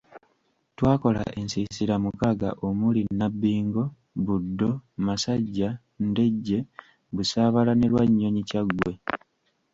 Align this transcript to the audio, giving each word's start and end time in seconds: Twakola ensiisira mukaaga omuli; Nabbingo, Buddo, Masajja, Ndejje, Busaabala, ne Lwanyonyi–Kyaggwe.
Twakola 0.75 1.21
ensiisira 1.39 1.95
mukaaga 2.03 2.49
omuli; 2.67 3.01
Nabbingo, 3.19 3.83
Buddo, 4.25 4.69
Masajja, 5.05 5.69
Ndejje, 6.09 6.59
Busaabala, 7.15 7.71
ne 7.75 7.87
Lwanyonyi–Kyaggwe. 7.91 8.93